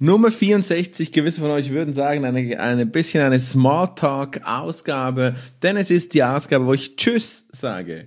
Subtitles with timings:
[0.00, 5.34] Nummer 64, gewisse von euch würden sagen, eine, eine bisschen eine Smalltalk-Ausgabe,
[5.64, 8.06] denn es ist die Ausgabe, wo ich Tschüss sage.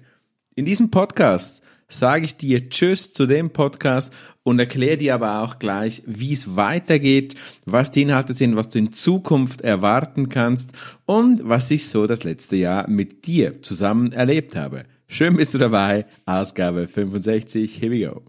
[0.56, 5.60] In diesem Podcast sage ich dir Tschüss zu dem Podcast und erkläre dir aber auch
[5.60, 7.36] gleich, wie es weitergeht,
[7.66, 10.72] was die Inhalte sind, was du in Zukunft erwarten kannst
[11.06, 14.86] und was ich so das letzte Jahr mit dir zusammen erlebt habe.
[15.08, 18.22] Schön bist du dabei, Ausgabe 65, here we go.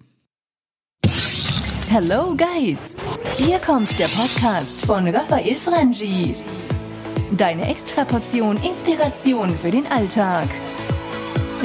[1.88, 2.96] Hello Guys,
[3.44, 6.36] hier kommt der Podcast von Raphael Frangi.
[7.36, 10.48] Deine Extraportion Inspiration für den Alltag.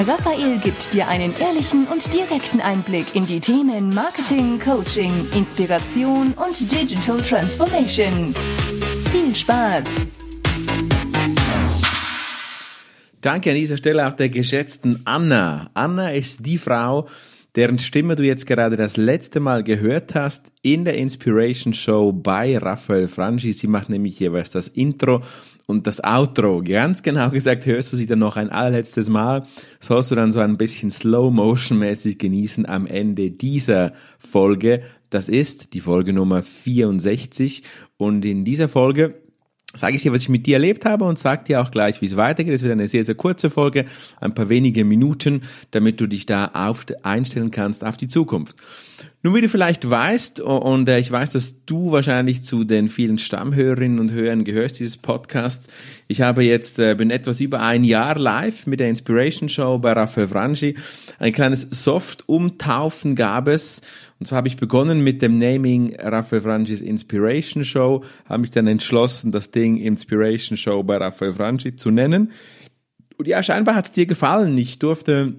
[0.00, 6.60] Raphael gibt dir einen ehrlichen und direkten Einblick in die Themen Marketing, Coaching, Inspiration und
[6.72, 8.34] Digital Transformation.
[9.12, 9.84] Viel Spaß!
[13.20, 15.70] Danke an dieser Stelle auch der geschätzten Anna.
[15.74, 17.08] Anna ist die Frau,
[17.58, 22.56] deren Stimme du jetzt gerade das letzte Mal gehört hast in der Inspiration Show bei
[22.56, 23.52] Raphael Franchi.
[23.52, 25.24] Sie macht nämlich jeweils das Intro
[25.66, 26.62] und das Outro.
[26.62, 29.44] Ganz genau gesagt hörst du sie dann noch ein allerletztes Mal.
[29.80, 34.82] Sollst du dann so ein bisschen Slow-Motion-mäßig genießen am Ende dieser Folge.
[35.10, 37.64] Das ist die Folge Nummer 64
[37.96, 39.20] und in dieser Folge
[39.74, 42.06] sage ich dir, was ich mit dir erlebt habe und sag dir auch gleich, wie
[42.06, 42.54] es weitergeht.
[42.54, 43.84] Es wird eine sehr, sehr kurze Folge,
[44.20, 48.56] ein paar wenige Minuten, damit du dich da auf, einstellen kannst auf die Zukunft.
[49.22, 53.18] Nun, wie du vielleicht weißt, und äh, ich weiß, dass du wahrscheinlich zu den vielen
[53.18, 55.68] Stammhörerinnen und Hörern gehörst dieses Podcasts.
[56.06, 59.92] Ich habe jetzt, äh, bin etwas über ein Jahr live mit der Inspiration Show bei
[59.92, 60.76] Raphael Franchi.
[61.18, 63.82] Ein kleines Soft-Umtaufen gab es.
[64.18, 68.66] Und zwar habe ich begonnen mit dem Naming Raphael Franchis Inspiration Show, habe mich dann
[68.66, 72.32] entschlossen, das Ding Inspiration Show bei Raphael Franchi zu nennen.
[73.16, 74.56] Und ja, scheinbar hat es dir gefallen.
[74.58, 75.34] Ich durfte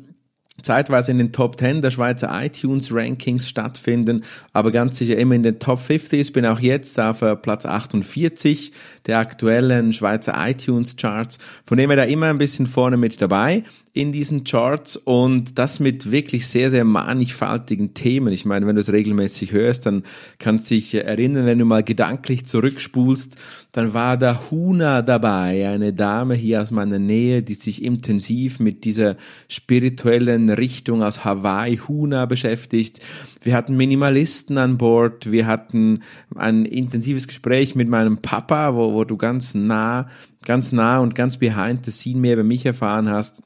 [0.64, 5.44] zeitweise in den Top 10 der Schweizer iTunes Rankings stattfinden, aber ganz sicher immer in
[5.44, 6.34] den Top 50s.
[6.34, 8.74] Bin auch jetzt auf äh, Platz 48
[9.06, 11.40] der aktuellen Schweizer iTunes Charts.
[11.66, 13.64] Von dem her da immer ein bisschen vorne mit dabei
[13.94, 18.32] in diesen Charts und das mit wirklich sehr, sehr mannigfaltigen Themen.
[18.32, 20.04] Ich meine, wenn du es regelmäßig hörst, dann
[20.38, 23.36] kannst du dich erinnern, wenn du mal gedanklich zurückspulst,
[23.72, 28.84] dann war da Huna dabei, eine Dame hier aus meiner Nähe, die sich intensiv mit
[28.84, 29.18] dieser
[29.48, 33.00] spirituellen Richtung aus Hawaii, Huna, beschäftigt.
[33.42, 36.02] Wir hatten Minimalisten an Bord, wir hatten
[36.36, 40.08] ein intensives Gespräch mit meinem Papa, wo, wo du ganz nah,
[40.46, 43.42] ganz nah und ganz behind the scene mehr über mich erfahren hast.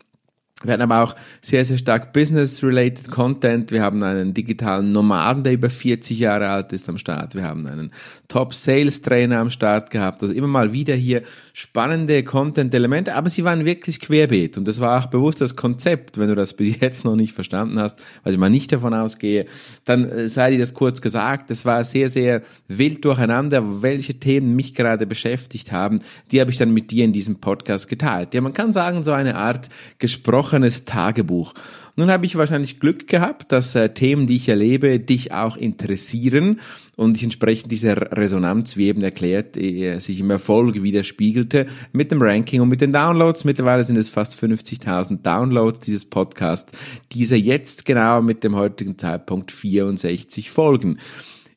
[0.63, 3.71] Wir hatten aber auch sehr, sehr stark Business-related Content.
[3.71, 7.35] Wir haben einen digitalen Nomaden, der über 40 Jahre alt ist am Start.
[7.35, 7.91] Wir haben einen
[8.29, 10.21] Top-Sales-Trainer am Start gehabt.
[10.21, 14.57] Also immer mal wieder hier spannende Content-Elemente, aber sie waren wirklich querbeet.
[14.57, 16.17] Und das war auch bewusst das Konzept.
[16.17, 19.45] Wenn du das bis jetzt noch nicht verstanden hast, weil ich mal nicht davon ausgehe,
[19.85, 21.51] dann äh, sei dir das kurz gesagt.
[21.51, 25.99] Es war sehr, sehr wild durcheinander, welche Themen mich gerade beschäftigt haben.
[26.31, 28.33] Die habe ich dann mit dir in diesem Podcast geteilt.
[28.33, 29.69] Ja, man kann sagen, so eine Art
[29.99, 31.53] gesprochen gesprochenes Tagebuch.
[31.95, 36.59] Nun habe ich wahrscheinlich Glück gehabt, dass äh, Themen, die ich erlebe, dich auch interessieren
[36.95, 42.21] und ich entsprechend diese Resonanz, wie eben erklärt, äh, sich im Erfolg widerspiegelte mit dem
[42.21, 43.45] Ranking und mit den Downloads.
[43.45, 46.71] Mittlerweile sind es fast 50.000 Downloads dieses Podcast.
[47.11, 50.97] Dieser jetzt genau mit dem heutigen Zeitpunkt 64 Folgen.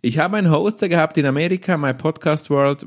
[0.02, 2.86] Ich habe einen Hoster gehabt in Amerika, My Podcast World,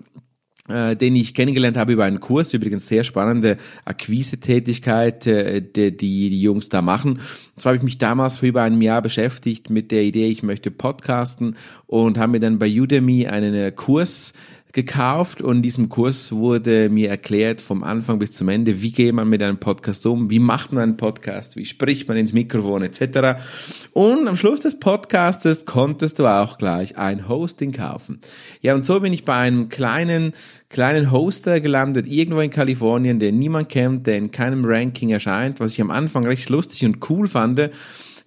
[0.69, 6.29] äh, den ich kennengelernt habe über einen Kurs, übrigens sehr spannende Akquise-Tätigkeit, äh, die, die
[6.29, 7.13] die Jungs da machen.
[7.13, 7.21] Und
[7.57, 10.71] zwar habe ich mich damals vor über einem Jahr beschäftigt mit der Idee, ich möchte
[10.71, 11.55] podcasten
[11.87, 14.33] und habe mir dann bei Udemy einen äh, Kurs
[14.71, 19.13] gekauft und in diesem Kurs wurde mir erklärt vom Anfang bis zum Ende, wie geht
[19.13, 22.83] man mit einem Podcast um, wie macht man einen Podcast, wie spricht man ins Mikrofon
[22.83, 23.41] etc.
[23.93, 28.19] Und am Schluss des Podcastes konntest du auch gleich ein Hosting kaufen.
[28.61, 30.33] Ja, und so bin ich bei einem kleinen,
[30.69, 35.73] kleinen Hoster gelandet, irgendwo in Kalifornien, den niemand kennt, der in keinem Ranking erscheint, was
[35.73, 37.59] ich am Anfang recht lustig und cool fand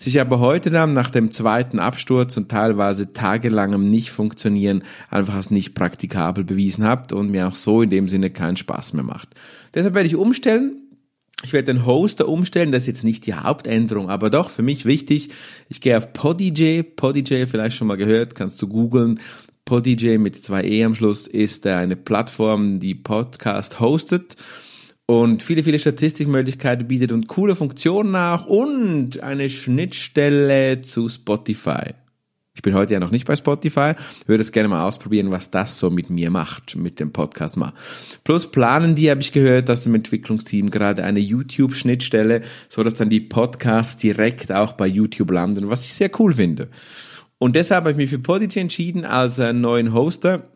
[0.03, 5.75] sich aber heute dann nach dem zweiten Absturz und teilweise tagelangem Nicht-Funktionieren einfach als nicht
[5.75, 9.29] praktikabel bewiesen habt und mir auch so in dem Sinne keinen Spaß mehr macht.
[9.75, 10.79] Deshalb werde ich umstellen.
[11.45, 14.85] Ich werde den Hoster umstellen, das ist jetzt nicht die Hauptänderung, aber doch für mich
[14.85, 15.31] wichtig.
[15.69, 19.19] Ich gehe auf Podij, Podij vielleicht schon mal gehört, kannst du googeln.
[19.65, 24.37] Podij mit zwei E am Schluss ist eine Plattform, die Podcast hostet
[25.13, 31.93] und viele, viele Statistikmöglichkeiten bietet und coole Funktionen auch und eine Schnittstelle zu Spotify.
[32.55, 33.93] Ich bin heute ja noch nicht bei Spotify,
[34.25, 37.75] würde es gerne mal ausprobieren, was das so mit mir macht, mit dem Podcast mal.
[38.25, 43.11] Plus planen die, habe ich gehört, aus dem Entwicklungsteam gerade eine YouTube-Schnittstelle, so dass dann
[43.11, 46.69] die Podcasts direkt auch bei YouTube landen, was ich sehr cool finde.
[47.37, 50.52] Und deshalb habe ich mich für Podigy entschieden als äh, neuen Hoster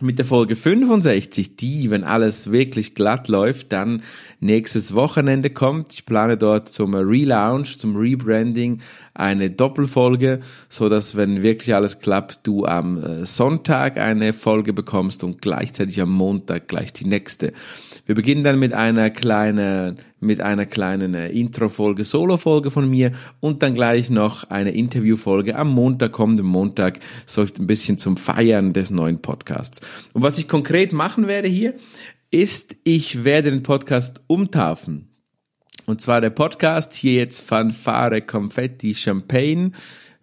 [0.00, 4.02] mit der Folge 65, die, wenn alles wirklich glatt läuft, dann
[4.40, 5.94] nächstes Wochenende kommt.
[5.94, 8.80] Ich plane dort zum Relaunch, zum Rebranding
[9.18, 15.24] eine Doppelfolge, so dass wenn wirklich alles klappt, du am äh, Sonntag eine Folge bekommst
[15.24, 17.52] und gleichzeitig am Montag gleich die nächste.
[18.04, 23.62] Wir beginnen dann mit einer kleinen, mit einer kleinen äh, Intro-Folge, Solo-Folge von mir und
[23.62, 28.90] dann gleich noch eine Interview-Folge am Montag, kommenden Montag, so ein bisschen zum Feiern des
[28.90, 29.80] neuen Podcasts.
[30.12, 31.74] Und was ich konkret machen werde hier,
[32.30, 35.15] ist, ich werde den Podcast umtaufen.
[35.86, 39.70] Und zwar der Podcast hier jetzt Fanfare Confetti Champagne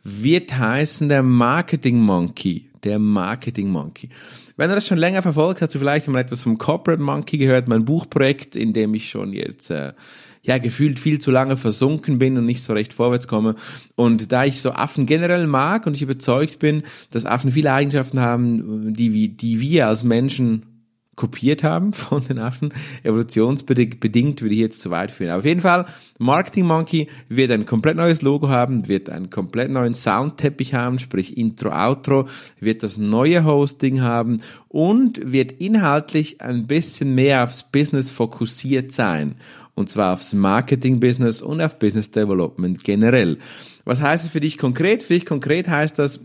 [0.03, 2.69] wird heißen der Marketing Monkey.
[2.83, 4.09] Der Marketing Monkey.
[4.57, 7.69] Wenn du das schon länger verfolgt, hast du vielleicht mal etwas vom Corporate Monkey gehört,
[7.69, 9.93] mein Buchprojekt, in dem ich schon jetzt äh,
[10.41, 13.55] ja gefühlt viel zu lange versunken bin und nicht so recht vorwärts komme.
[13.95, 18.19] Und da ich so Affen generell mag und ich überzeugt bin, dass Affen viele Eigenschaften
[18.19, 20.72] haben, die, die wir als Menschen
[21.15, 22.73] kopiert haben von den Affen.
[23.03, 25.31] Evolutionsbedingt würde ich jetzt zu weit führen.
[25.31, 25.85] Aber auf jeden Fall,
[26.19, 31.37] Marketing Monkey wird ein komplett neues Logo haben, wird einen komplett neuen Soundteppich haben, sprich
[31.37, 32.27] Intro, Outro,
[32.59, 39.35] wird das neue Hosting haben und wird inhaltlich ein bisschen mehr aufs Business fokussiert sein.
[39.75, 43.39] Und zwar aufs Marketing-Business und auf Business Development generell.
[43.85, 45.03] Was heißt es für dich konkret?
[45.03, 46.21] Für dich konkret heißt das,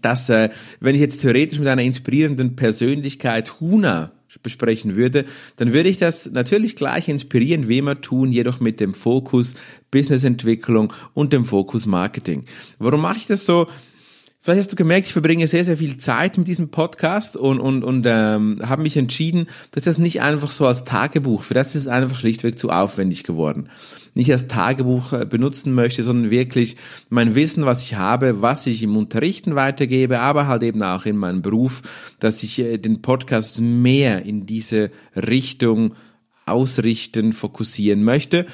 [0.00, 0.50] dass äh,
[0.80, 4.12] wenn ich jetzt theoretisch mit einer inspirierenden Persönlichkeit Huna
[4.42, 8.94] besprechen würde, dann würde ich das natürlich gleich inspirieren, wie immer tun, jedoch mit dem
[8.94, 9.54] Fokus
[9.90, 12.44] Businessentwicklung und dem Fokus Marketing.
[12.78, 13.66] Warum mache ich das so?
[14.44, 17.84] Vielleicht hast du gemerkt, ich verbringe sehr, sehr viel Zeit mit diesem Podcast und, und,
[17.84, 21.82] und ähm, habe mich entschieden, dass das nicht einfach so als Tagebuch, für das ist
[21.82, 23.68] es einfach schlichtweg zu aufwendig geworden.
[24.14, 26.76] Nicht als Tagebuch äh, benutzen möchte, sondern wirklich
[27.08, 31.18] mein Wissen, was ich habe, was ich im Unterrichten weitergebe, aber halt eben auch in
[31.18, 31.82] meinem Beruf,
[32.18, 35.94] dass ich äh, den Podcast mehr in diese Richtung
[36.46, 38.46] ausrichten, fokussieren möchte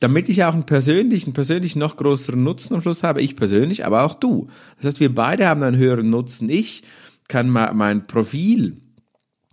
[0.00, 4.04] damit ich auch einen persönlichen, persönlich noch größeren Nutzen am Schluss habe, ich persönlich, aber
[4.04, 4.48] auch du.
[4.76, 6.48] Das heißt, wir beide haben einen höheren Nutzen.
[6.48, 6.82] Ich
[7.28, 8.76] kann mein Profil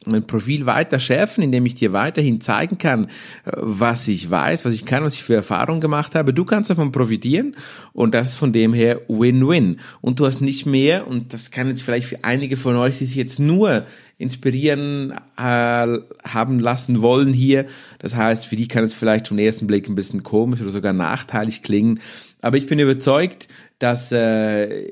[0.05, 4.73] mein Profil weiter schärfen, indem ich dir weiterhin zeigen kann, äh, was ich weiß, was
[4.73, 6.33] ich kann, was ich für Erfahrungen gemacht habe.
[6.33, 7.55] Du kannst davon profitieren
[7.93, 9.79] und das ist von dem her Win-Win.
[10.01, 13.05] Und du hast nicht mehr, und das kann jetzt vielleicht für einige von euch, die
[13.05, 13.85] sich jetzt nur
[14.17, 17.65] inspirieren äh, haben lassen wollen hier,
[17.99, 20.93] das heißt, für die kann es vielleicht vom ersten Blick ein bisschen komisch oder sogar
[20.93, 21.99] nachteilig klingen,
[22.43, 23.47] aber ich bin überzeugt,
[23.79, 24.85] dass äh,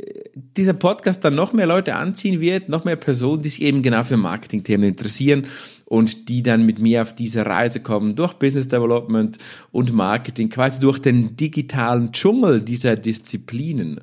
[0.56, 4.06] dieser Podcast dann noch mehr Leute anziehen wird, noch mehr Personen, die sich eben genau
[4.06, 5.48] für Marketingthemen interessieren
[5.84, 9.38] und die dann mit mir auf diese Reise kommen, durch Business Development
[9.74, 14.00] und Marketing, quasi durch den digitalen Dschungel dieser Disziplinen.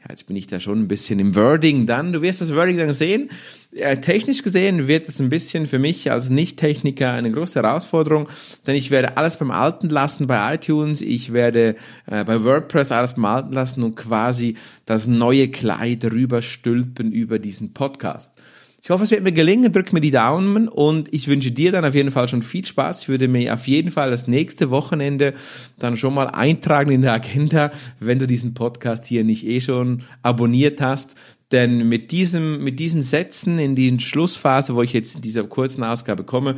[0.00, 2.12] Ja, jetzt bin ich da schon ein bisschen im Wording dann.
[2.12, 3.30] Du wirst das Wording dann sehen.
[3.76, 8.28] Äh, technisch gesehen wird es ein bisschen für mich als Nicht-Techniker eine große Herausforderung,
[8.68, 11.00] denn ich werde alles beim Alten lassen bei iTunes.
[11.00, 11.74] Ich werde
[12.06, 14.56] äh, bei WordPress alles beim Alten lassen und quasi
[14.86, 18.40] das neue Kleid rüber stülpen über diesen Podcast.
[18.80, 19.72] Ich hoffe, es wird mir gelingen.
[19.72, 23.02] Drück mir die Daumen und ich wünsche dir dann auf jeden Fall schon viel Spaß.
[23.02, 25.32] Ich würde mir auf jeden Fall das nächste Wochenende
[25.78, 30.02] dann schon mal eintragen in der Agenda, wenn du diesen Podcast hier nicht eh schon
[30.22, 31.16] abonniert hast.
[31.54, 35.84] Denn mit diesem, mit diesen Sätzen in diesen Schlussphase, wo ich jetzt in dieser kurzen
[35.84, 36.56] Ausgabe komme,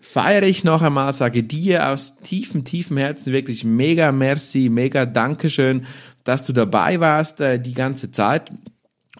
[0.00, 5.84] feiere ich noch einmal, sage dir aus tiefem, tiefem Herzen wirklich mega merci, mega Dankeschön,
[6.24, 8.50] dass du dabei warst äh, die ganze Zeit.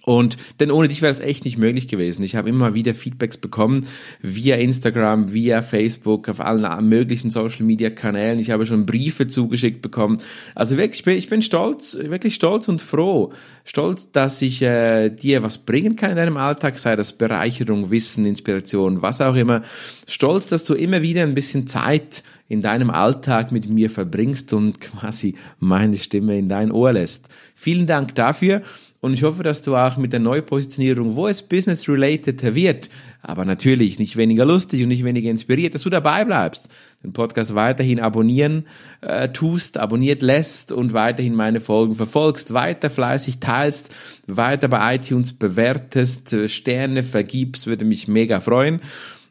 [0.08, 2.22] Und denn ohne dich wäre es echt nicht möglich gewesen.
[2.22, 3.86] Ich habe immer wieder Feedbacks bekommen
[4.22, 8.38] via Instagram, via Facebook, auf allen möglichen Social Media Kanälen.
[8.38, 10.18] Ich habe schon Briefe zugeschickt bekommen.
[10.54, 13.34] Also wirklich, ich bin, ich bin stolz, wirklich stolz und froh.
[13.66, 18.24] Stolz, dass ich äh, dir was bringen kann in deinem Alltag, sei das Bereicherung, Wissen,
[18.24, 19.60] Inspiration, was auch immer.
[20.06, 24.80] Stolz, dass du immer wieder ein bisschen Zeit in deinem Alltag mit mir verbringst und
[24.80, 27.28] quasi meine Stimme in dein Ohr lässt.
[27.54, 28.62] Vielen Dank dafür.
[29.00, 32.90] Und ich hoffe, dass du auch mit der Neupositionierung, wo es business-related wird,
[33.22, 36.68] aber natürlich nicht weniger lustig und nicht weniger inspiriert, dass du dabei bleibst,
[37.04, 38.66] den Podcast weiterhin abonnieren
[39.00, 43.94] äh, tust, abonniert lässt und weiterhin meine Folgen verfolgst, weiter fleißig teilst,
[44.26, 48.80] weiter bei iTunes bewertest, äh, Sterne vergibst, würde mich mega freuen.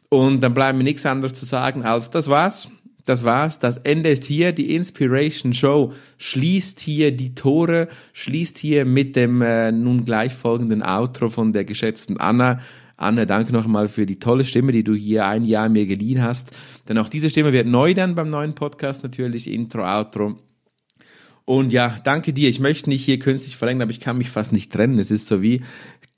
[0.08, 2.70] Und dann bleibt mir nichts anderes zu sagen als das war's
[3.08, 3.58] das war's.
[3.58, 4.52] Das Ende ist hier.
[4.52, 10.82] Die Inspiration Show schließt hier die Tore, schließt hier mit dem äh, nun gleich folgenden
[10.82, 12.60] Outro von der geschätzten Anna.
[12.96, 16.50] Anna, danke nochmal für die tolle Stimme, die du hier ein Jahr mir geliehen hast.
[16.88, 20.36] Denn auch diese Stimme wird neu dann beim neuen Podcast natürlich, Intro, Outro.
[21.48, 22.50] Und ja, danke dir.
[22.50, 24.98] Ich möchte nicht hier künstlich verlängern, aber ich kann mich fast nicht trennen.
[24.98, 25.62] Es ist so wie,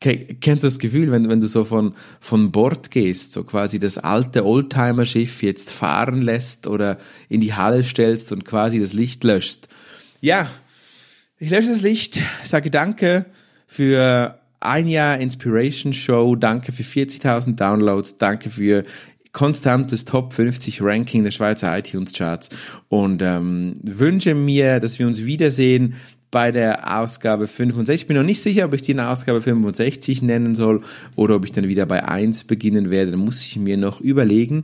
[0.00, 3.98] kennst du das Gefühl, wenn, wenn du so von, von Bord gehst, so quasi das
[3.98, 6.96] alte Oldtimer-Schiff jetzt fahren lässt oder
[7.28, 9.68] in die Halle stellst und quasi das Licht löscht.
[10.20, 10.50] Ja,
[11.38, 13.26] ich lösche das Licht, sage danke
[13.66, 18.84] für ein Jahr Inspiration Show, danke für 40.000 Downloads, danke für
[19.32, 22.48] konstantes Top 50 Ranking der Schweizer iTunes Charts
[22.88, 25.94] und ähm, wünsche mir, dass wir uns wiedersehen
[26.30, 28.02] bei der Ausgabe 65.
[28.02, 30.82] Ich bin noch nicht sicher, ob ich die in Ausgabe 65 nennen soll
[31.16, 33.12] oder ob ich dann wieder bei 1 beginnen werde.
[33.12, 34.62] Da muss ich mir noch überlegen.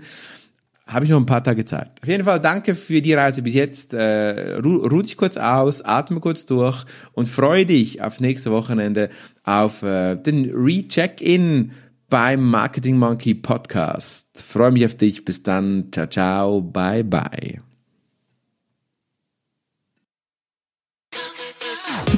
[0.86, 1.90] Habe ich noch ein paar Tage Zeit.
[2.00, 3.92] Auf jeden Fall danke für die Reise bis jetzt.
[3.92, 9.08] Äh, ruh, ruh dich kurz aus, atme kurz durch und freue dich aufs nächste Wochenende
[9.42, 11.72] auf äh, den Recheck-In
[12.08, 14.44] beim Marketing Monkey Podcast.
[14.46, 15.24] Freue mich auf dich.
[15.24, 15.88] Bis dann.
[15.90, 16.62] Ciao, ciao.
[16.62, 17.65] Bye, bye.